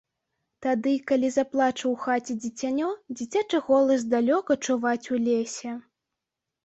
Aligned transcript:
Тады, 0.65 0.93
калі 1.11 1.27
заплача 1.35 1.85
ў 1.89 1.91
хаце 2.05 2.33
дзіцянё, 2.43 2.89
дзіцячы 3.19 3.57
голас 3.71 4.01
далёка 4.17 4.51
чуваць 4.67 5.09
у 5.17 5.25
лесе. 5.27 5.71